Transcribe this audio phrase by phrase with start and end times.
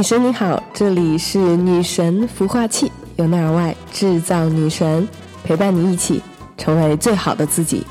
[0.00, 5.06] 女神你好，这里是女神孵化器，由内而外制造女神，
[5.44, 6.22] 陪伴你一起
[6.56, 7.84] 成为最好的自己。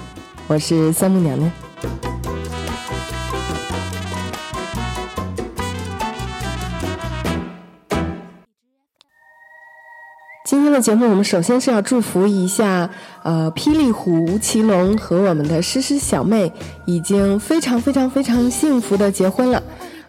[0.47, 1.51] 我是三木娘娘。
[10.45, 12.89] 今天的节目，我们首先是要祝福一下，
[13.21, 16.51] 呃，霹雳虎吴奇隆和我们的诗诗小妹
[16.87, 19.58] 已经非常非常非常幸福的结婚了。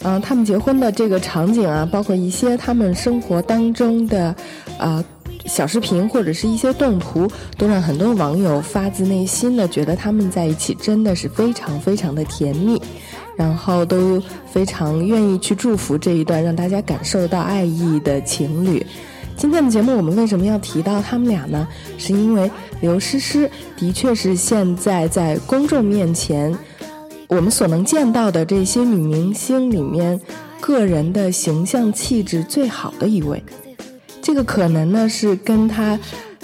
[0.02, 4.34] 嗯，他们结婚的这个场景啊，包括一些他们生活当中的，
[4.78, 5.04] 呃，
[5.44, 12.80] 小视频或者是一些动图，都让很多网友发自内心的觉得他们在一起真的是非常非常的甜蜜，
[13.36, 18.84] 然后都非常愿意去祝福这一段让大家感受到爱意的情侣。
[19.36, 21.68] 今天的节目，我们为什么要提到他们俩呢？
[21.98, 26.54] 是因为刘诗诗的确是现在在公众面前，
[27.30, 30.20] 我们所能见到的这些女明星里面，
[30.60, 33.40] 个人的形象气质最好的一位。
[34.20, 35.98] 这个可能呢是跟她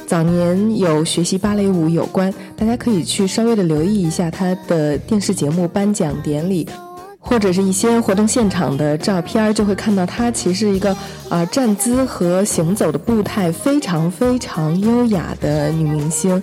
[0.07, 2.33] 早年有学习芭蕾舞有关。
[2.57, 6.69] 大家可以去稍微的留意一下她的电视节目颁奖典礼。
[7.19, 10.97] 或者是一些活动现场的照片，就会看到她其实一个
[11.29, 16.41] 啊站姿和行走的步态非常非常优雅的女明星。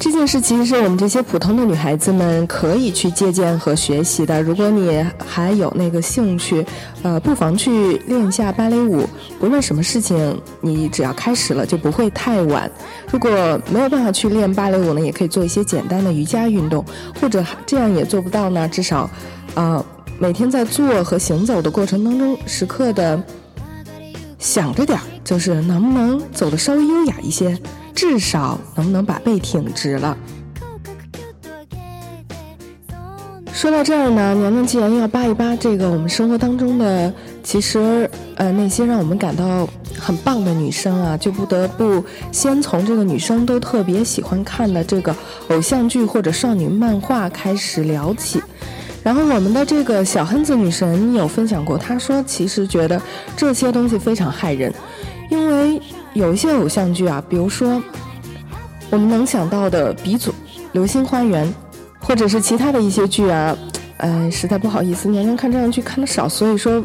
[0.00, 4.40] 这件事其实是我们这些普通的女孩子们可以去借鉴和学习的。
[4.40, 6.64] 如果你还有那个兴趣，
[7.02, 9.04] 呃，不妨去练一下芭蕾舞。
[9.40, 12.70] 不论什么事情，你只要开始了就不会太晚。
[13.10, 16.84] 如果没有办法去练芭蕾舞呢，也可以做一些简单的瑜伽运动，
[17.20, 19.10] 或者这样也做不到呢，至少。
[19.54, 19.84] 啊，
[20.20, 23.20] 每天在做和行走的过程当中，时刻的
[24.38, 27.58] 想着点儿，就是能不能走得稍微优雅一些，
[27.98, 30.16] 至少能不能把背挺直了。
[33.52, 45.12] 说到这儿呢，娘娘既然要扒一扒这个我们生活当中的，其实呃那些让我们感到很棒的女生啊，就不得不先从这个女生都特别喜欢看的这个
[45.48, 48.40] 偶像剧或者少女漫画开始聊起。
[49.02, 53.02] 然后我们的这个小亨子女神有分享过，她说其实觉得
[53.36, 54.72] 这些东西非常害人，
[55.30, 55.82] 因为
[56.18, 57.80] 有一些偶像剧啊，比如说
[58.90, 60.32] 我们能想到的鼻祖
[60.72, 61.46] 《流星花园》，
[62.00, 63.56] 或者是其他的一些剧啊，
[63.98, 66.84] 呃，实在不好意思，年龄看这样剧看的少，所以说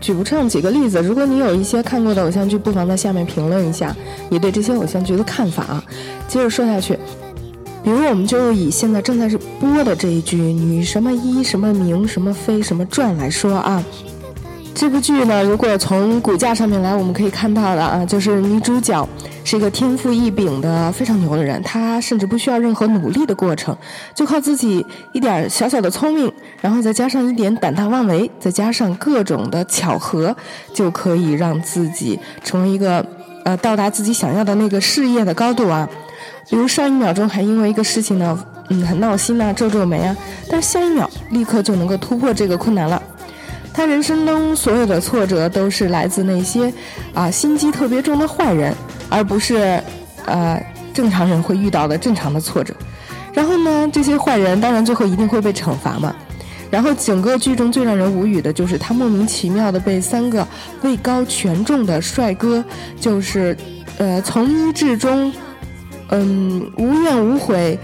[0.00, 1.02] 举不上几个例子。
[1.02, 3.94] 如果你有一些看过的偶像剧，不妨在下面评论一下
[4.30, 5.84] 你对这些偶像剧的看法啊。
[6.26, 6.98] 接着说下去。
[7.84, 13.82] 比如，我们就以现在正在是播的这一句“女什么一什么名什么妃什么传”来说啊，
[14.74, 19.08] 这部剧呢，如果从骨架上面来，我们可以看到的啊，就是女主角
[19.44, 23.76] 是一个天赋异禀的非常牛的人，她甚至不需要任何努力的过程，
[24.14, 30.34] 就靠自己一点小小的聪明，然后再加上一点胆大妄为，再加上各种的巧合，
[30.74, 33.04] 就可以让自己成为一个
[33.44, 35.88] 呃到达自己想要的那个事业的高度啊。
[36.48, 38.36] 比如上一秒钟还因为一个事情呢，
[38.68, 40.16] 嗯，很闹心呐，皱皱眉啊，
[40.50, 43.00] 但是下一秒立刻就能够突破这个困难了。
[43.74, 46.72] 他人生中所有的挫折都是来自那些
[47.14, 48.74] 啊心机特别重的坏人，
[49.08, 49.82] 而不是
[50.26, 50.62] 呃
[50.92, 52.74] 正常人会遇到的正常的挫折。
[53.32, 56.14] 然后呢，这些坏人当然最后一定会被惩罚嘛。
[56.70, 60.46] 然后整个剧中最让人无语的就是他莫名其妙的被三个
[60.82, 62.64] 位高权重的帅哥，
[63.00, 63.56] 就是
[63.98, 65.32] 呃从一至终。
[66.14, 67.78] 嗯，无怨无悔，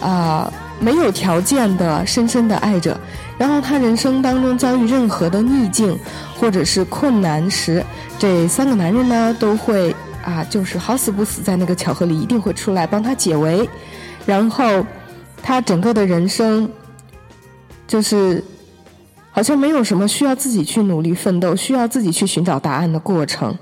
[0.00, 2.96] 啊，没有条件的深深的爱着。
[3.38, 5.98] 然后他人生当中遭遇任何的逆境
[6.38, 7.84] 或者是困难时，
[8.18, 13.68] 这三个男人呢都会啊，就是好死不死在那个巧合里一定会出来帮他解围。
[14.24, 14.86] 然后
[15.42, 16.70] 他整个的人生
[17.88, 18.44] 就是
[19.32, 23.56] 好像没有什么需要自己去努力奋斗、需要自己去寻找答案的过程。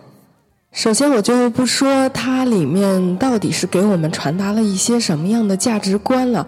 [0.73, 6.47] 首先，我就不说它里面到底是给我们传达了一些什么样的价值观了。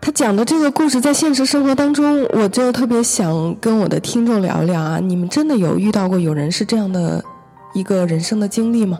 [0.00, 4.98] 他讲的这个故事，在现实生活当中，我就特别想跟我的听众聊聊啊。
[4.98, 7.22] 你们真的有遇到过有人是这样的
[7.74, 8.98] 一个人生的经历吗？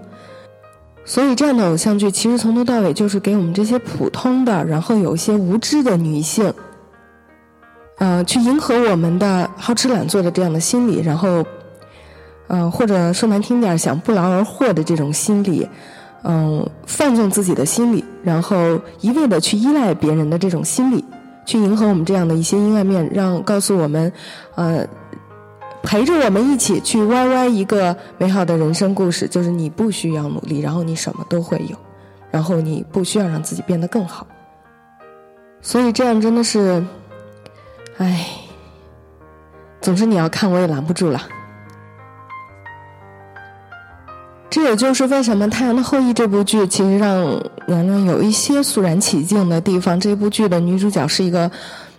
[1.04, 6.52] 所以，这样的偶像剧其实从头到尾就是给我们这些普通的，然后有一些无知的女性，
[7.98, 11.44] 呃，去迎合我们的好吃懒做的这样的心理，然后。
[12.52, 15.68] 嗯，或者说难听点，想不劳而获的这种心理，
[16.22, 21.04] 嗯，放纵自己的心理，然后一味的去依赖别人的这种心理，
[21.46, 24.12] 去迎合我们这样的一些阴暗面，让告诉我们，
[24.54, 24.86] 呃，
[25.82, 31.76] 陪着我们一起去歪歪一个美好的人生故事，就是你不需要努力，然后你什么都会有，
[32.30, 34.26] 然后你不需要让自己变得更好，
[35.62, 36.84] 所以这样真的是，
[37.96, 38.26] 唉，
[39.80, 41.22] 总之你要看我也拦不住了。
[44.50, 47.24] 这也就是为什么《太阳的后裔》这部剧其实让
[47.66, 49.98] 娘娘有一些肃然起敬的地方。
[49.98, 51.50] 这部剧的女主角是一个，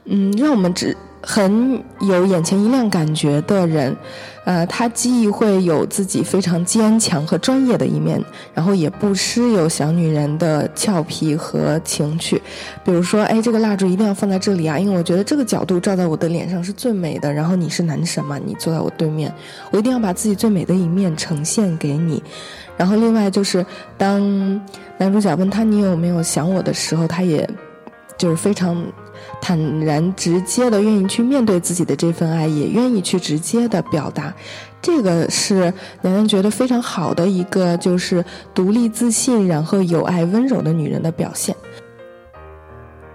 [0.06, 0.95] 嗯，让我们只。
[1.24, 3.95] 很有眼前一亮感觉的人，
[4.44, 8.20] 呃，他既会有自己非常坚强和专业的一面，
[8.56, 12.42] 然后也不失有小女人的俏皮和情趣。
[12.84, 17.32] 比如说，哎，这个蜡烛一定要放在这里啊，因为我觉得这个角度照在我的脸上是最美的。
[17.32, 19.32] 然后你是男神嘛，你坐在我对面，
[19.70, 22.22] 我一定要把自己最美的一面呈现给你。
[22.76, 23.64] 然后另外就是，
[23.96, 24.60] 当
[24.98, 27.48] 男主角问他你有没有想我的时候，他也
[28.18, 28.84] 就是非常。
[29.42, 34.34] 坦然直接的愿意去面对自己的这份爱，也愿意去直接的表达，
[34.82, 38.24] 这个是娘娘觉得非常好的一个，就是
[38.54, 41.56] 独立自信，然后有爱温柔的女人的表现。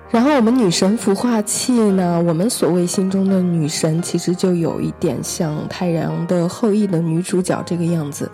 [0.08, 8.30] 然后我们女神孵化器呢，我们所谓心中的女神，其实就有一点像《太阳的后裔》的女主角这个样子，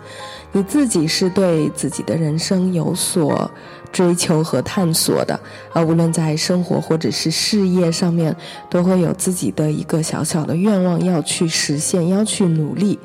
[0.51, 3.49] 你自己是对自己的人生有所。
[3.93, 5.39] 追求和探索的，
[5.71, 8.35] 啊，无论在生活或者是事业上面，
[8.69, 12.99] 都会有自己的一个小小的愿望要去实现，要去努力。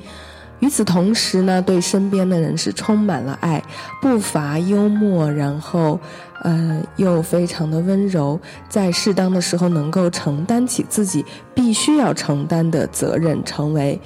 [0.61, 3.63] 与此同时呢，对身边的人是充满了爱，
[4.03, 6.01] 不乏幽默，然后，
[6.43, 11.25] 呃，又非常的温柔，在适当的时候能够承担起自己
[11.55, 14.01] 必须要承担的责任，成为。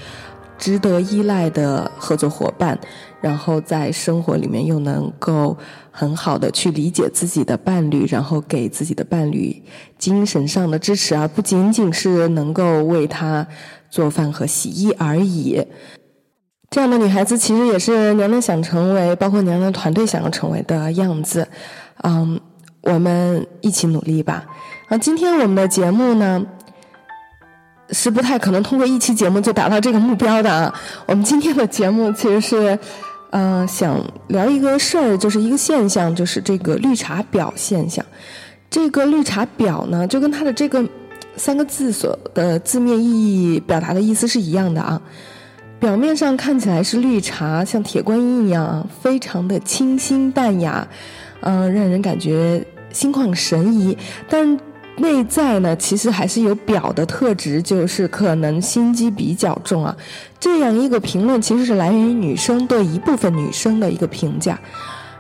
[0.59, 2.79] 值得依赖的合作伙伴，
[3.23, 5.57] 然后在生活里面又能够
[5.91, 9.63] 很好的去理解自己的伴侣，然后给自己的伴侣
[9.97, 13.47] 精神上的支持，而不仅仅是能够为他
[13.89, 15.65] 做饭和洗衣而已。
[16.69, 21.47] 这样的女孩子其实也是娘娘想成为，包括娘娘团队想要成为的样子。
[22.03, 22.41] 嗯，
[22.83, 24.45] 我们一起努力吧。
[24.89, 26.45] 啊，今天我们的节目呢？
[27.91, 30.75] 是不太可能通过一期节目就达到这个目标的啊！
[31.05, 32.79] 我们今天的节目其实是，
[33.33, 33.99] 嗯，想
[34.29, 38.05] 聊一个事儿，就是一个现象，就是这个绿茶婊现象。
[38.71, 40.87] 这个绿茶婊呢，就跟它的这个
[41.37, 43.05] 三个字所的字面意
[43.55, 45.01] 义表达的意思是一样的啊。
[45.81, 50.87] 表面上看起来是绿茶，像铁观音一样啊，非常的清新淡雅，
[51.41, 52.63] 嗯，让人感觉
[52.93, 53.97] 心旷神怡，
[54.29, 54.59] 但。
[54.97, 59.97] 内在呢，其实还是有表的特质，就是可能心机比较重啊。
[60.39, 64.59] 这样一个评论其实是来源于女生对一部分女生的一个评价。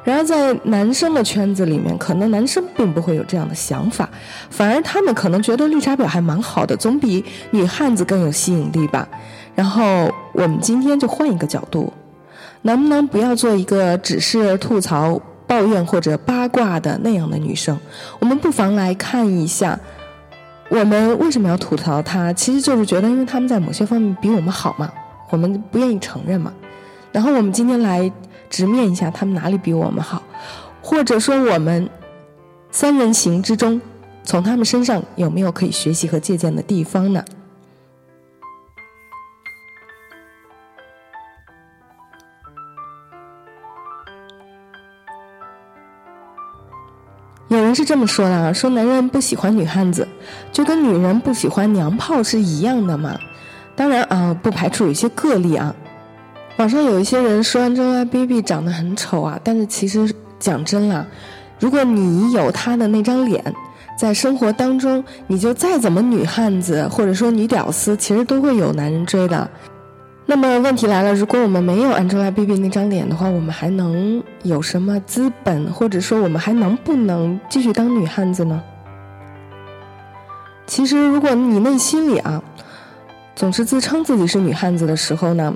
[0.04, 4.08] 然而在男生的圈子里面，可能男生并不会有这样的想法，
[4.50, 9.08] 反而他们可能觉得绿茶婊还蛮好的，总比女汉子更有吸引力吧。
[9.54, 11.92] 然后我们今天就换一个角度，
[12.62, 15.20] 能不能不要做一个只是吐槽？
[15.46, 17.78] 抱怨或者八卦的那样的女生，
[18.18, 19.78] 我们不妨来看一下，
[20.68, 22.32] 我们为什么要吐槽她？
[22.32, 24.90] 其实就是觉得，因为他们在某些方面比我们好嘛，
[25.30, 26.52] 我们不愿意承认嘛。
[27.10, 28.10] 然后我们今天来
[28.48, 30.22] 直面一下，他们哪里比我们好，
[30.80, 31.88] 或者说我们
[32.70, 33.80] 三人行之中，
[34.24, 37.22] 从他们身上有没有可以学习和借鉴的地方呢？
[47.72, 50.06] 人是这么说的啊，说男人不喜欢女汉子，
[50.52, 53.18] 就跟女人不喜欢娘炮是一样的嘛。
[53.74, 55.74] 当然啊，不排除有一些个例啊。
[56.58, 61.06] 网上有一些人说 Angelababy 长得很丑啊，但是其实讲真了，
[61.58, 63.42] 如果你有她的那张脸，
[63.98, 69.48] 在生活当中，你就再怎么女汉子或者说女屌丝，其实都会有男人追的。
[70.34, 78.62] 那么问题来了，如果我们没有 Angelababy 那张脸的话，我们还能有什么资本，或者说我们还能不能继续当女汉子呢？
[80.66, 82.42] 其实，如果你内心里啊，
[83.36, 85.54] 总是自称自己是女汉子的时候呢，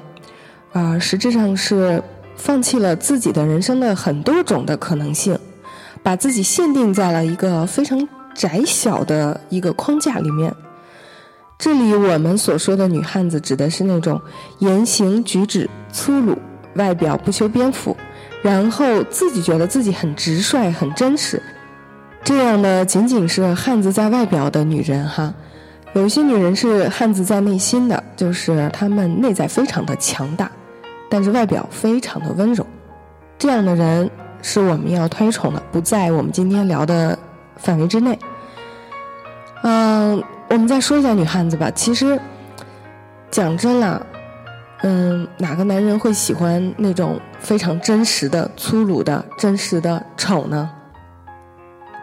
[0.74, 2.02] 啊，实质上是
[2.36, 5.38] 放弃了自己的人生的很多种的可能性，
[6.02, 10.54] 把自己限定在了一个非常窄小的一个框架里面。
[11.58, 14.20] 这里我们所说的女汉子，指的是那种
[14.58, 16.36] 言行举止粗鲁、
[16.74, 17.96] 外表不修边幅，
[18.42, 21.42] 然后自己觉得自己很直率、很真实，
[22.22, 25.32] 这样的仅仅是汉子在外表的女人哈。
[25.94, 30.50] 有些女人是汉子在内心的，就是她们内在非常的强大，
[31.08, 32.66] 但是外表非常的温柔。
[33.38, 34.10] 这样的人
[34.42, 37.18] 是我们要推崇的，不在我们今天聊的
[37.56, 38.18] 范围之内。
[39.62, 40.22] 嗯。
[40.56, 41.70] 我们再说一下女汉子吧。
[41.74, 42.18] 其实，
[43.30, 44.06] 讲真了，
[44.82, 50.70] 嗯，哪个男人会喜欢那种非常真实的、粗鲁的、真实的丑呢？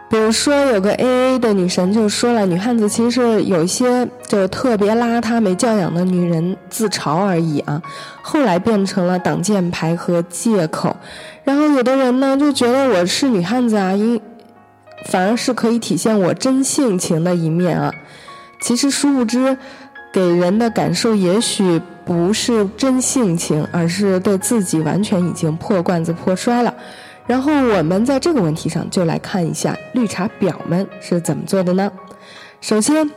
[0.08, 7.82] 比如说有个 A A 的女神就说了，女汉子其实是有一些就特别邋遢、没教养的女人自嘲而已啊，
[8.22, 10.96] 后来变成了挡箭牌和借口。
[11.42, 14.20] 然后有的人呢就觉得我是女汉子啊，因
[15.06, 17.92] 反而是可以体现我真性情的一面啊。
[18.60, 19.56] 其实殊不知，
[20.12, 26.74] 给人的感受也许不是真性情，而是对自己完全已经破罐子破摔了。
[27.26, 31.90] 然后我们在这个问题上就来看一下绿茶婊们是怎么做的呢？
[32.60, 33.10] 首先，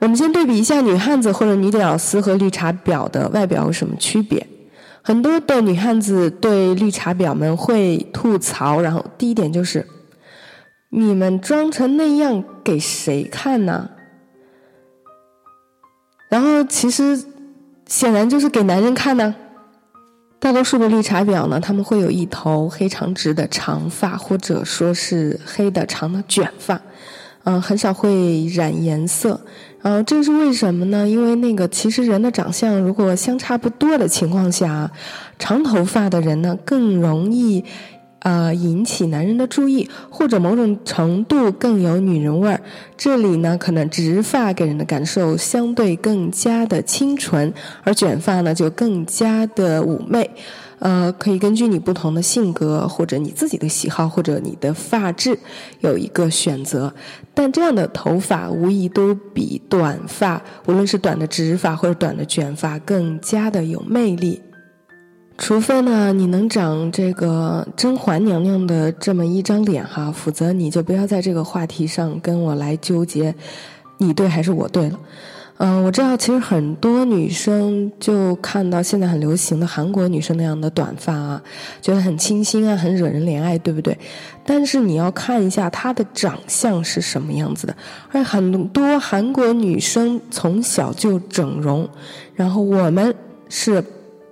[0.00, 4.46] 我们先对比一下女汉子或者女屌丝和绿茶婊的外表有什么区别。
[5.00, 9.86] 很多的女汉子对绿茶婊们会吐槽，然后第一点就是：
[10.90, 13.90] 你们装成那样给谁看呢？
[16.28, 17.22] 然后其实
[17.86, 19.34] 显然就是给男人看呢。
[20.40, 26.80] 大多数的绿茶婊呢，他们会有一头黑长直的长发，或者说是黑的长的卷发，
[27.42, 29.40] 嗯，很少会染颜色。
[29.82, 31.08] 呃，这是为什么呢？
[31.08, 34.88] 因为那个其实人的长相如果相差不多的情况下，
[35.40, 37.64] 长头发的人呢更容易。
[38.20, 42.60] 呃，引起男人的注意，或者某种程度更有女人味儿。
[42.96, 47.52] 这里呢，可能直发给人的感受相对更加的清纯，
[47.84, 50.28] 而卷发呢就更加的妩媚。
[50.80, 55.36] 呃，可以根据你不同的性格，或者你自己的喜好，或者你的发质
[55.80, 56.94] 有一个选择。
[57.34, 64.40] 但这样的头发无疑都比短发，无论是短的直发或者短的卷发，更加的有魅力。
[65.38, 73.32] 除非呢，你能长这个甄嬛娘娘的这么一张脸哈，否则你就不要在这个话题上跟我来纠结，
[73.98, 74.98] 你对还是我对了。
[75.58, 81.42] 嗯，我知道其实很多女生就看到现在很流行的韩国女生那样的短发啊，
[81.80, 83.96] 觉得很清新啊，很惹人怜爱，对不对？
[84.44, 87.76] 但是你要看一下她的长相是什么样子的，
[88.10, 91.88] 而很多韩国女生从小就整容，
[92.34, 93.14] 然后我们
[93.48, 93.82] 是。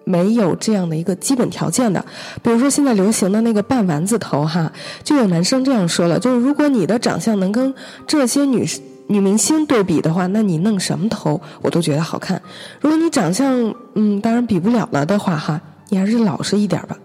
[0.09, 2.05] 没有这样的一个基本条件的，
[2.41, 4.71] 比如说现在流行的那个半丸子头哈，
[5.03, 7.75] 就有男生这样说了，就是如果你的长相能跟
[8.07, 8.65] 这些女
[9.09, 12.41] 女明星对比的话，那你弄什么头我都觉得好看。
[12.81, 16.97] 如果你长相嗯，当然比不了了的话哈，你还是老实一点吧。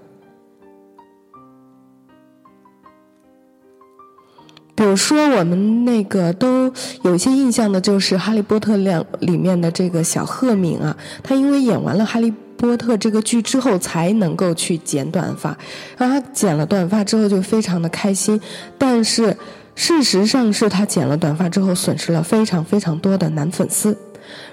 [4.75, 12.31] 比如说我们那个都有一些印象的，就是《哈利波特》两里面的这个小赫敏啊，她因为演完了哈利。
[12.61, 15.57] 波特这个剧之后才能够去剪短发，
[15.97, 18.39] 然后他剪了短发之后就非常的开心，
[18.77, 19.35] 但是
[19.73, 23.97] 事实上是他剪了短发之后损失了非常非常多的男粉丝。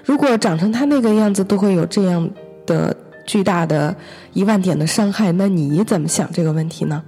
[0.03, 2.27] 如果长成他那个样子都会有这样
[2.65, 2.97] 的
[3.27, 3.95] 巨大的
[4.33, 7.03] 一万点的伤害，那你怎么想这个问题呢？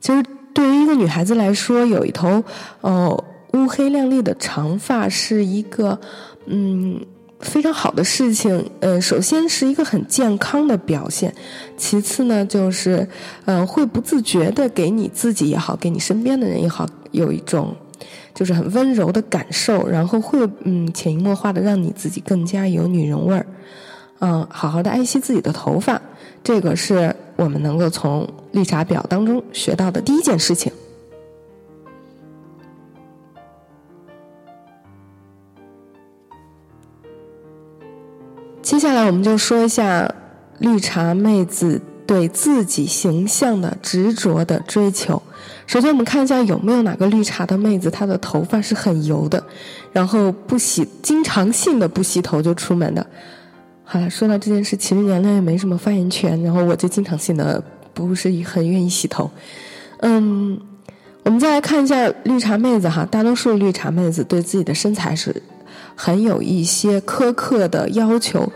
[0.00, 2.42] 其实对于一个女孩子来说，有一头
[2.80, 6.00] 哦乌黑亮丽的长发是一个
[6.46, 7.00] 嗯。
[7.40, 11.32] 非常好的事情，呃，首先是一个很健康的表现，
[11.76, 13.06] 其次呢，就是，
[13.44, 17.76] 呃，会不自觉的给你自己也好，给你身边的人也好，有一种，
[18.34, 23.46] 就是很温柔的感受，然后会，嗯，潜移默化的让你自己更加有女人味儿，
[24.20, 26.00] 嗯，好好的爱惜自己的头发，
[26.42, 30.72] 这个是我们能够从绿茶婊当中学到的第一件事情。
[38.66, 40.12] 接下来我们就说一下
[40.58, 45.22] 绿茶妹子对自己形象的执着的追求。
[45.68, 49.40] 首先，我们看一下有没有哪个绿茶的妹子，她的头发是很油的，
[49.92, 53.06] 然后不洗，经常性的不洗头就出门的。
[53.84, 57.62] 好了，说到这件事，其实娘娘也没什么发言权，然后我就经常性的
[57.94, 59.30] 不是很愿意洗头。
[59.98, 60.58] 嗯，
[61.22, 65.40] 我们再来看一下绿茶妹子哈，大多数绿茶妹子对自己的身材是。
[65.96, 68.52] 很有一些苛刻的要求，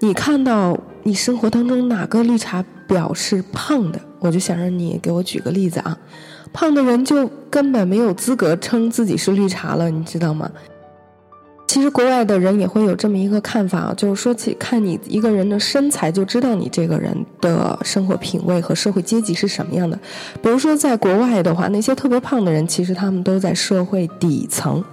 [0.00, 5.96] 你看到你生活当中哪个绿茶婊是胖的，我就想让你给我举个例子啊，
[6.52, 10.50] 胖的人就根本没有资格称自己是绿茶了，你知道吗？
[11.68, 19.98] 其实国外的人也会有这么一个看法啊，就是说起看你一个人的身材就知道你这个人的生活品味和社会阶级是什么样的。
[20.42, 24.84] 比如说在国外的话，那些特别胖的人，其实他们都在社会底层，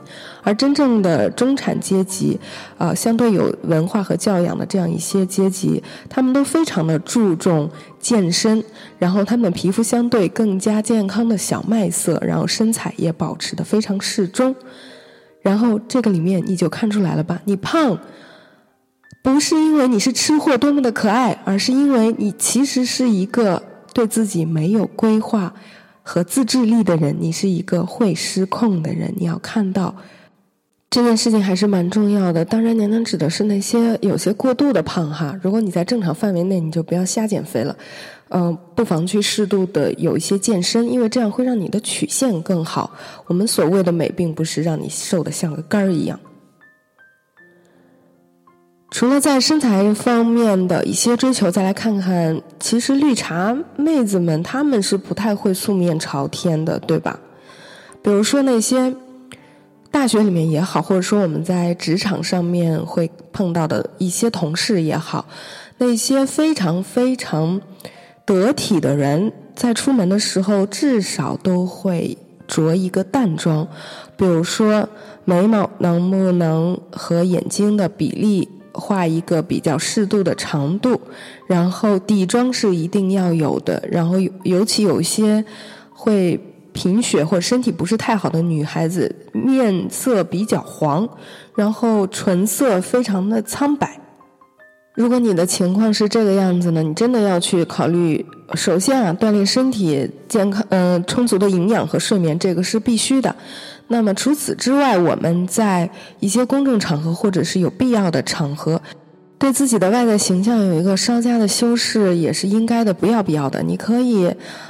[0.43, 2.39] 而真正的中产阶级，
[2.77, 7.69] 啊，相对有文化和教养的这样一些阶级，他们都非常的注重
[7.99, 8.63] 健身，
[8.97, 14.55] 然后他们的皮肤相对更加健康的小麦色，然后身材也保持的非常适中。
[15.41, 17.41] 然后这个里面你就看出来了吧？
[17.45, 17.97] 你胖，
[19.21, 25.53] 不是因为你是吃货多么的可爱，而是因为你其实是一个对自己没有规划
[26.03, 29.13] 和自制力的人，你是一个会失控的人。
[29.17, 29.95] 你要看到
[30.89, 32.43] 这件事情还是蛮重要的。
[32.43, 35.39] 当然，娘娘指的是那些有些过度的胖哈。
[35.43, 37.75] 如果你在正常范围内，你就不要瞎减肥了。
[38.29, 42.91] 嗯，不妨去适度的有一些健身，因为这样会让你的曲线更好。
[43.27, 46.19] 我们所谓的美，并不是让你瘦的像个杆儿一样。
[48.91, 57.19] 除了在身材方面的一些追求，再来看看，其实绿茶妹子们她们是不太会素面朝天的，对吧？
[58.01, 58.95] 比如说那些
[59.91, 65.25] 大学里面也好，或者说我们在职场上面会碰到的一些同事也好，
[65.77, 67.59] 那些非常非常
[68.25, 72.17] 得体的人，在出门的时候至少都会
[72.47, 73.67] 着一个淡妆，
[74.15, 74.87] 比如说
[75.25, 78.49] 眉毛能不能和眼睛的比例。
[78.71, 81.01] 画一个比较适度的长度，
[81.47, 83.83] 然后底妆是一定要有的。
[83.91, 85.43] 然后尤其有些
[85.91, 86.39] 会
[86.73, 91.07] 贫血或者身体不是太好的女孩子，面色比较黄，
[91.55, 93.99] 然后唇色非常的苍白。
[94.95, 103.33] 如果你的情况是这个样子呢，你真的要去考虑，首先啊，锻炼身体健康，嗯，充足的营养和睡眠，这个是必须的。
[103.87, 108.81] 那么除此之外，我们在一些公众场合或者是有必要的场合，
[109.39, 113.63] 对自己的外在形象有一个稍加的修饰，也是应该的，不要不要的。
[113.63, 114.29] 你可以，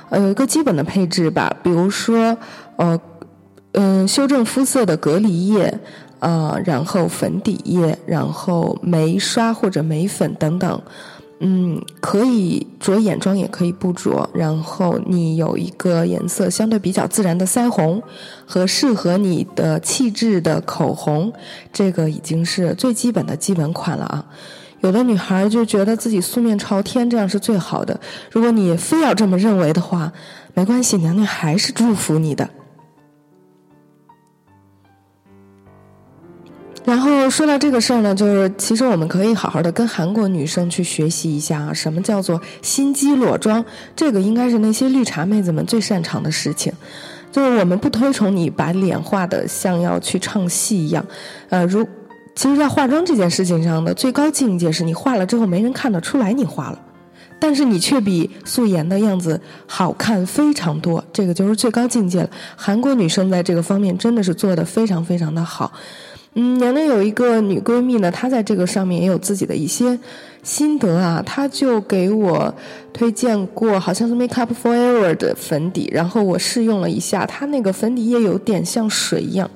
[0.09, 2.37] 呃，有一个基本的配置吧，比如说，
[2.75, 3.01] 呃，
[3.71, 5.79] 嗯，修正肤色的隔离液，
[6.19, 10.81] 啊，然后粉底液，然后眉刷或者眉粉等等。
[11.41, 14.29] 嗯，可以着眼妆，也可以不着。
[14.33, 18.03] 然后你有一个颜色相对比较自然的腮红，
[18.45, 21.31] 和适合你的气质的口红，
[21.71, 24.25] 这个已经是最基本的基本款了啊。
[24.81, 27.99] 有的女孩就觉得自己素面朝天，这样是最好的。
[28.31, 30.11] 如果你非要这么认为的话，
[30.53, 32.49] 没关系，娘娘还是祝福你的。
[36.85, 43.63] 然后说到这个事儿呢，就是其实我们可以好好的跟韩国女生去学习一下啊，什么叫做心机裸妆？
[43.95, 46.73] 这个应该是那些绿茶妹子们最擅长的事情。
[47.31, 51.05] 就是我们不推崇你把脸画的像要去唱戏一样，
[51.49, 51.87] 呃，如
[52.39, 56.79] 其实，在化妆这件事情上的最高境界是你化了之后没人看得出来你化了，
[57.37, 62.29] 但是你却比素颜的样子好看非常多，这个就是最高境界了。
[62.55, 65.73] 韩国女生在这个方面真的是做的非常非常的好。
[66.35, 69.99] 嗯，娘娘有一个女闺蜜呢，她在这个上面也有自己的一些
[70.41, 71.21] 心得啊。
[71.25, 72.55] 她就给我
[72.93, 79.51] 推荐过，好像是 Make Up Forever 的粉底，然后我试用了一下，它那个粉底液有点像水一样，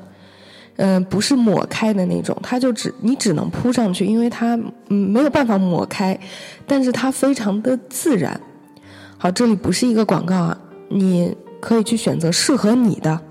[0.78, 4.58] 嗯，不是抹开的那种，它就只你只能铺上去，因为它
[4.88, 6.20] 没有办法抹开，
[6.66, 8.40] 但是它非常的自然。
[9.18, 10.58] 好，这里不是一个广告啊，
[10.90, 13.22] 你可以去选择适合你的。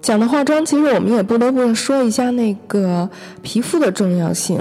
[0.00, 3.10] 讲的化妆，其实我们也不得不说一下那个
[3.42, 4.58] 皮肤的重要性。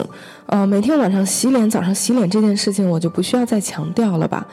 [0.48, 4.46] 呃，每天晚上洗脸、早上洗脸这件事情，我就不需要再强调了吧。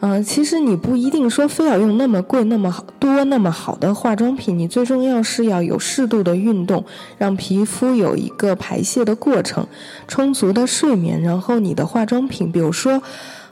[0.00, 6.84] 呃，其实你不一定说非要用那么贵、那么多、那么好的化妆品，你最重要是要有适度的运动，
[7.18, 9.66] 让皮肤有一个排泄的过程，
[10.06, 13.02] 充足的睡眠，然后你的化妆品，比如说，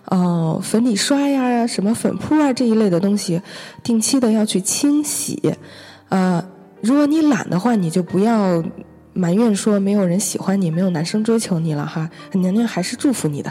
[0.07, 3.41] 呃，粉底刷呀、什么粉扑啊这一类的东西，
[3.83, 5.55] 定期的要去清洗，
[6.09, 6.45] 呃。
[6.83, 8.63] 如果你懒的话，你就不要
[9.15, 12.11] 埋怨说没有人喜欢你，没有男生追求你了哈。
[12.33, 13.51] 娘娘还是祝福你的。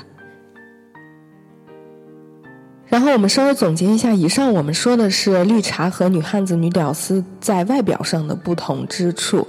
[2.93, 9.47] 然后我们稍微总结一下，以上我们说的是绿茶和女汉子、女屌丝在外表上的不同之处。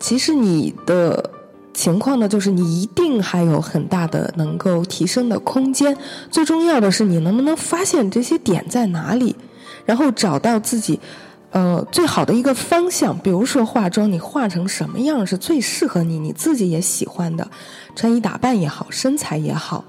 [0.00, 1.30] 其实你的
[1.74, 5.94] 情况呢，就是你一定还有很大的能够提升的空间。
[6.30, 9.36] 最重要的是，你能不能发现这些点在哪里，
[9.84, 10.98] 然后找到自己。
[11.50, 17.46] 呃，最好的一个方向，比如说化妆，你化成什么样是最适合你，你自己也喜欢的，
[17.94, 19.84] 穿衣打扮也好，身材也好，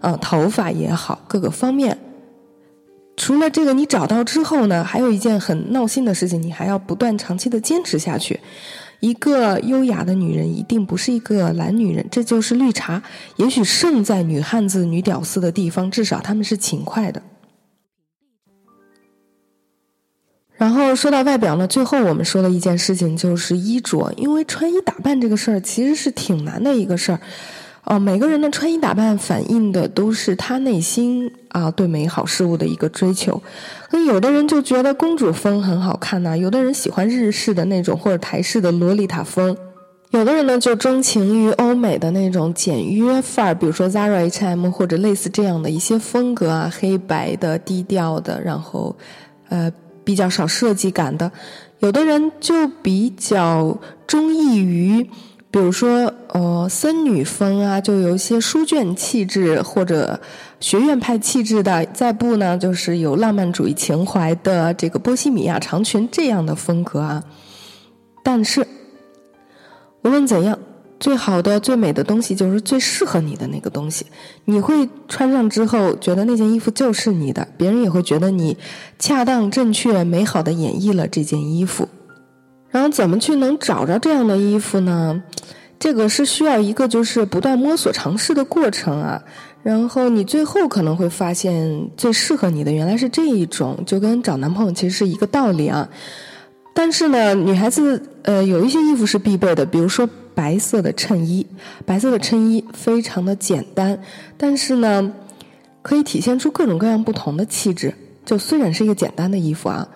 [0.00, 1.98] 呃，头发也好，各个方面。
[3.16, 8.40] 除了这个，你找到之后呢，还有一件很闹心的事情，你还要不断长期的坚持下去。
[9.00, 13.02] 一个优雅的女人一定不是一个懒女人，这就是绿茶。
[13.36, 17.20] 也许胜在女汉子、女屌丝的地方，至少她们是勤快的。
[20.56, 27.20] 然后说到外表呢，最后我们说的一件事情就是衣着，因为穿衣打扮这个事儿其实是挺难的一个事儿，
[27.84, 33.42] 哦，每个人的穿衣打扮反映的都是他内心啊对美好事物的一个追求。
[33.90, 39.56] 那有的人就觉得公主风很好看呐，有的人喜欢日式的那种或者台式的洛丽塔风，
[40.10, 48.96] 有的人呢就钟情于欧美的那种简约范儿，比如说 Zara、H&M 或者类似这样的一些风格啊，黑白的、低调的，然后
[49.48, 49.70] 呃
[50.04, 51.32] 比较少设计感的。
[51.80, 55.10] 有的人就比较中意于，
[55.52, 60.20] 比如说呃森女风啊，就有一些书卷气质或者
[60.58, 61.84] 学院派气质的。
[61.94, 67.22] 再不呢，就是有浪漫主义情怀的这个波西米亚长裙这样的风格啊。
[68.24, 68.66] 但是。
[70.04, 70.58] 无论怎样，
[70.98, 74.04] 最好的、最美的东西就是最适合你的那个东西。
[74.46, 78.56] 你会穿上之后，觉得那件衣服就是你的，别人也会觉得你
[78.98, 81.88] 恰当、正确、美好的演绎了这件衣服。
[82.72, 85.22] 然后，怎么去能找着这样的衣服呢？
[85.78, 89.22] 这个是需要一个就是不断摸索、尝试的过程啊。
[89.62, 95.88] 然后，你最后可能会发现最适合你的原来是这一种，就跟找男朋友其实是一个道理啊。
[96.74, 101.46] 但是呢，女孩子呃有一些衣服是必备的，比如说白色的衬衣。
[101.84, 104.00] 白色的衬衣非常的简单，
[104.36, 105.12] 但是呢，
[105.82, 107.92] 可以体现出各种各样不同的气质。
[108.24, 109.86] 就虽然是一个简单的衣服啊，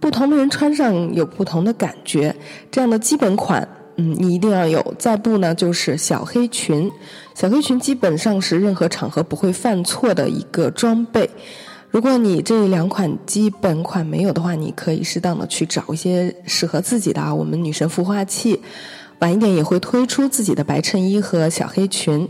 [0.00, 2.34] 不同的人穿上有不同的感觉。
[2.70, 4.94] 这样的基本款，嗯，你一定要有。
[4.98, 6.90] 再不呢，就是小黑裙。
[7.34, 11.28] 小黑裙基本上是任何场合不会犯错的一个装备。
[11.90, 17.34] 如果你这两款基本款没有的话，你可以适当的去找一些适合自己的啊。
[17.34, 18.60] 我们女神孵化器
[19.20, 22.28] 晚一点也会推出自己的白衬衣和小黑裙。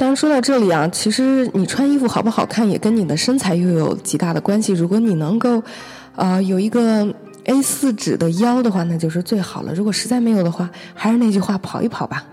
[0.00, 4.72] 当然说到这里啊，其实你穿衣服好不好看也跟你的身材又有极大的关系。
[4.72, 5.62] 如果你能够
[6.16, 7.06] 啊有一个
[7.44, 9.74] A 四纸的腰的话，那就是最好了。
[9.74, 12.24] 如果实在没有的话，还是那句话，跑一跑吧。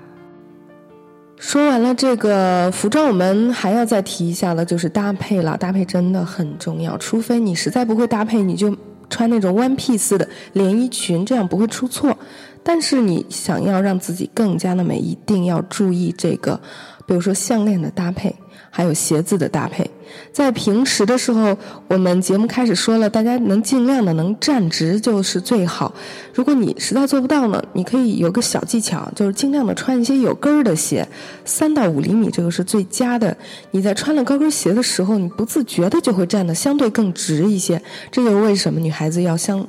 [1.36, 5.58] 说完了这个服装，我们还要再提一下的，就是搭配了。
[5.58, 8.74] 搭配真的很重要，除非你实在不会搭配，你就
[9.10, 12.18] 穿那种 one piece 的连衣裙，这样不会出错。
[12.64, 16.60] 但是你想要让自己更加的美，一定要注意这个，
[17.08, 18.36] 比如说项链的搭配。
[18.70, 19.90] 还有鞋子的搭配，
[20.32, 25.92] 在平时的时候，我们节目开始说了，大家能尽量的能站直就是最好。
[26.32, 31.08] 如果你实在做不到呢，你可以有个小技巧，就是尽量的穿一些有跟儿的鞋，
[31.44, 33.36] 三到五厘米这个是最佳的。
[33.72, 37.82] 你在穿了高跟鞋的时候，你不自觉的就会站得相对更直一些。
[38.12, 39.66] 这就是为什么女孩子要相，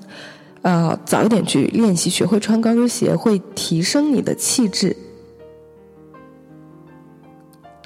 [0.61, 4.95] 呃，早一点去练习，学会穿高跟鞋，会提升你的气质。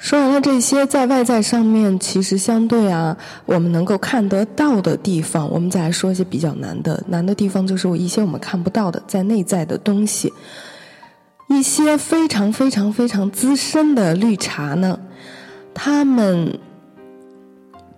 [0.03, 7.01] 说完了这些，在外在上面，其实相对啊，我们能够看得到的地方，我们再来说一些比较难的。
[7.07, 10.33] 难的地方就是一些我们看不到的，在内在的东西。
[11.47, 14.99] 一些非常非常非常资深的绿茶呢，
[15.73, 16.59] 他们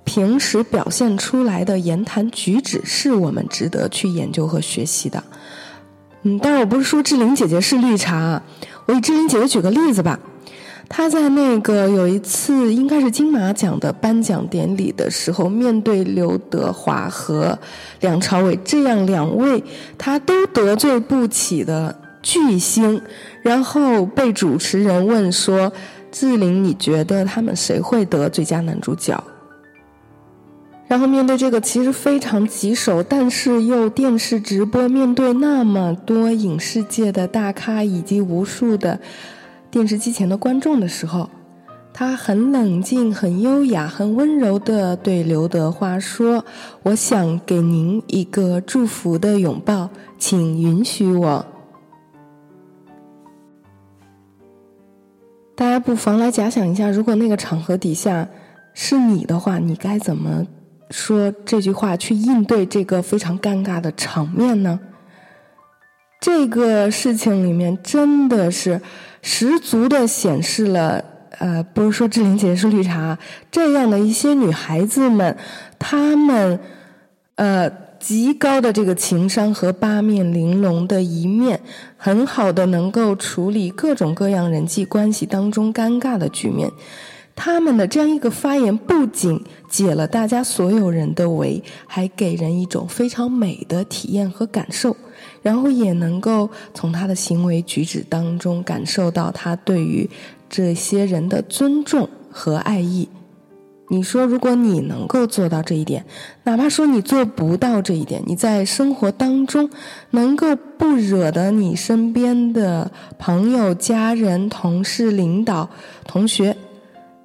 [0.04, 5.24] 平时表现出来的言谈举止，是我们值得去研究和学习的。
[6.22, 8.44] 嗯，当然我不是说志玲姐姐是绿茶，
[8.86, 10.20] 我以志玲姐姐举个例子吧。
[10.88, 17.58] 他在那个有一次应该是金马奖的颁奖典礼的时候，面对刘德华和
[18.00, 19.63] 梁朝伟这样两位
[19.98, 23.02] 他都得罪不起的巨星，
[23.41, 25.74] 然后被主持人问说
[26.12, 29.21] ：“志玲，你觉得他们谁会得最佳男主角？”
[30.88, 39.00] 然后面对这个其实非常棘手，但是又电视直播，面对那么多影视界的大咖以及无数的。
[39.76, 41.30] 电视机前的观众的时候，
[41.92, 46.46] 他很冷静、很优雅、很温柔的对刘德华说
[46.84, 51.46] ：“我想给您一个祝福的拥抱，请允许我。”
[55.56, 58.30] 大家不妨来假想一下，如果那个场合底下
[58.74, 60.48] 是你的话，你该怎么
[60.90, 64.80] 说这句话去应对这个非常尴尬的场面呢？
[66.22, 68.80] 这个事情里面真的是。
[69.28, 71.04] 十足的显示了，
[71.40, 73.18] 呃，不是说志玲姐姐是绿茶，
[73.50, 75.36] 这样的一些女孩子们，
[75.80, 76.60] 她们，
[77.34, 77.68] 呃，
[78.00, 81.60] 极高的这个情商和八面玲珑的一面，
[81.98, 86.72] 很好的能够处理各种各样人际关系当中尴尬的局面。
[87.36, 94.96] 他们的这样一个发言，不仅解了大家所有人的围，还给人一种非常美的体验和感受。
[95.45, 100.10] 然后也能够从他的行为举止当中感受到他对于
[100.49, 103.08] 这些人的尊重和爱意。
[103.89, 106.03] 你说，如果你能够做到这一点，
[106.45, 109.69] 哪怕说你做不到这一点，你在生活当中
[110.10, 115.69] 能够不惹得你身边的朋友、家人、同事、领导、
[116.08, 116.58] 同学，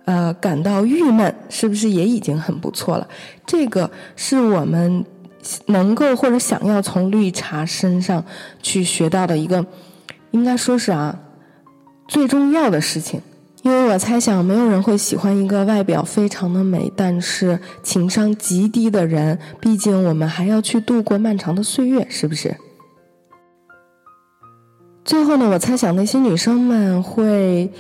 [0.05, 3.09] 呃，感到郁闷，是不是也已经很不错了？
[3.47, 5.03] 这个是我们。
[5.67, 8.25] 能够或者想要从绿茶身上
[8.63, 9.65] 去学到的一个，
[10.31, 11.19] 应该说是啊
[12.09, 13.21] 最重要的事情。
[13.63, 19.39] 因为我猜想，没有人会喜欢一个外表非常的美，但是情商极低的人。
[19.61, 22.57] 毕竟我们还要去度过漫长的岁月，是不是？
[25.05, 27.71] 最后呢，我猜想那些女生们会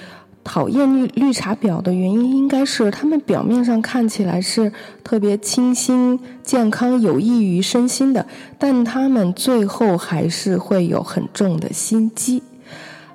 [0.42, 4.72] 讨厌绿绿茶婊的原因，应该是她们表面上看起来是
[5.04, 8.26] 特别清新、健康、有益于身心的，
[8.58, 12.42] 但她们最后还是会有很重的心机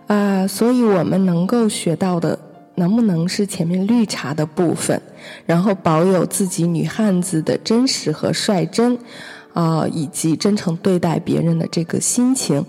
[0.08, 0.48] 啊。
[0.48, 2.40] 所以我们能够学到的。
[2.78, 5.02] 能不能是前面绿茶的部分，
[5.46, 9.00] 然后保有自己女汉子的真实和率真，
[9.54, 12.66] 啊，以及真诚对待别人的这个心情，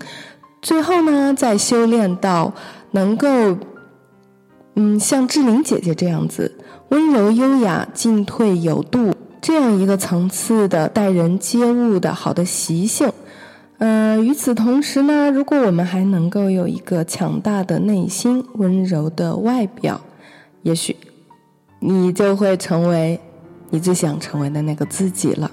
[0.61, 2.53] 最后呢，再修炼到
[2.91, 3.27] 能够，
[4.79, 6.55] 嗯，像志玲姐姐这样子
[6.89, 9.11] 温柔优雅、进退有度
[9.41, 13.11] 这样一个层次的待人接物的好的习性。
[13.79, 19.99] 呃，与此同时呢，如果我们还能够有一个强大的内心、温柔的外表，
[20.61, 20.95] 也许
[21.79, 23.19] 你就会成为
[23.71, 25.49] 你最想成为的那个自己了。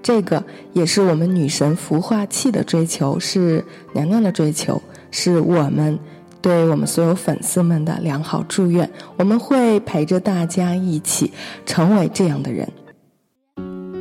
[0.00, 4.80] 这个也是我们女神孵化器的追求，是娘娘的追求，
[5.10, 5.98] 是我们
[6.40, 8.90] 对我们所有粉丝们的良好祝愿。
[9.16, 11.32] 我们会陪着大家一起
[11.64, 12.68] 成为这样的人。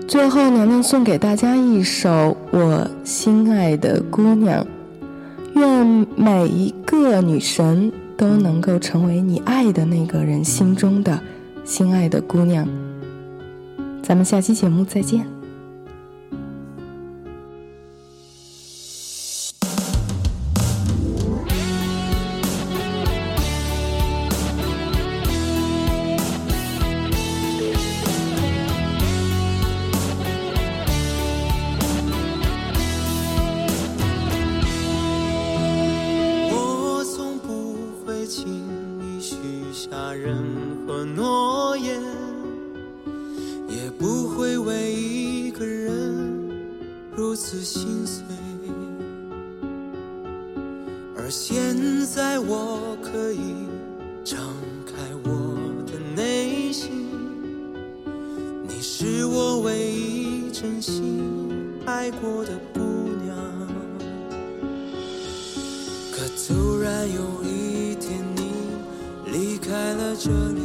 [0.08, 2.10] 最后，娘娘送给大家一首
[2.52, 4.63] 《我心爱的姑娘》，
[5.54, 11.19] 愿每一个女神都能够成为你爱的那个人心中的
[11.63, 12.67] 心爱的姑娘。
[14.02, 15.38] 咱们下期节目再见。
[60.99, 62.81] 心爱过的姑
[63.23, 63.33] 娘。
[66.12, 68.51] 可突然有一天，你
[69.31, 70.62] 离开了这里，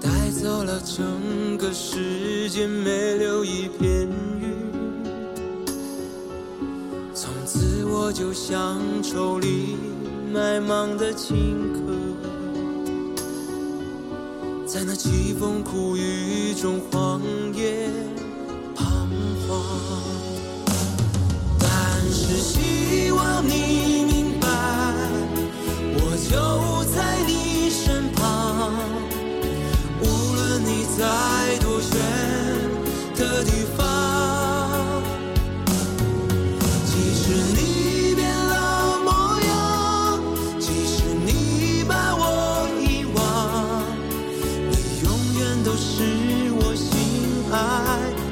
[0.00, 4.08] 带走了整个世界，没留一片
[4.40, 4.56] 云。
[7.14, 9.76] 从此我就像抽离，
[10.32, 11.83] 埋茫的情歌。
[14.74, 17.22] 在那凄风苦雨中荒
[17.54, 17.88] 野
[18.74, 19.08] 彷
[19.46, 19.64] 徨。
[21.60, 23.03] 但是心
[45.74, 46.04] 就是
[46.52, 48.23] 我心爱。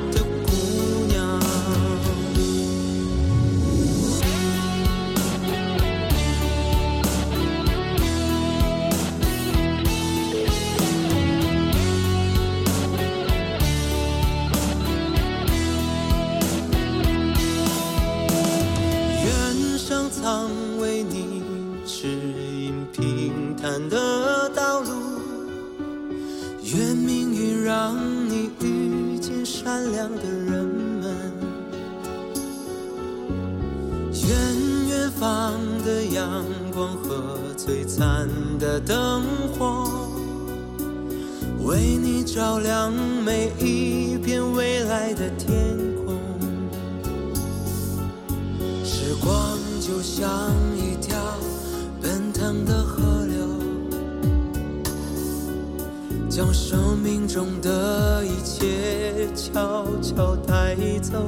[56.35, 61.19] 将生命中的一切悄悄带走，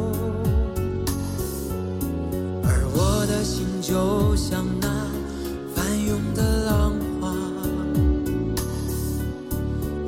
[2.62, 4.88] 而我的心就像那
[5.74, 7.34] 翻涌的浪花，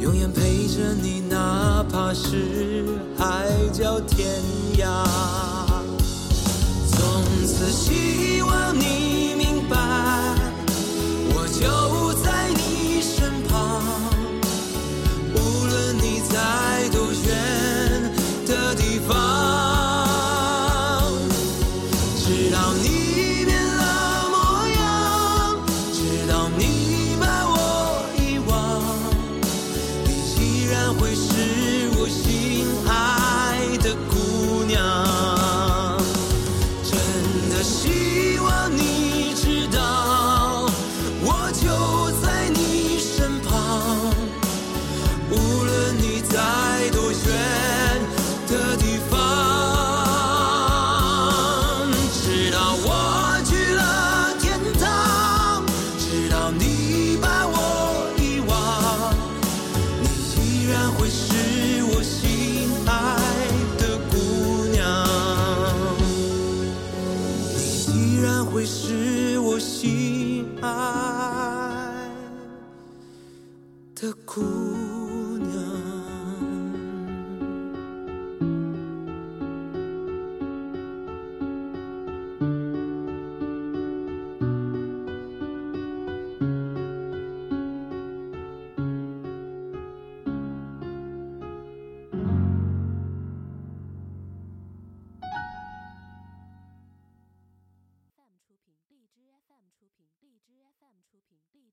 [0.00, 2.82] 永远陪着你，哪怕是
[3.18, 4.26] 海角天
[4.78, 5.04] 涯。
[6.88, 9.05] 从此希望你